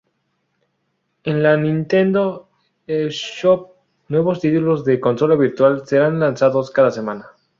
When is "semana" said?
6.89-7.27